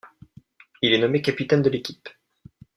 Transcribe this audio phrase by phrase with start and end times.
[0.81, 2.09] Il est nommé capitaine de l'équipe.